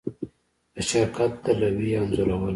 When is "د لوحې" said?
1.43-1.89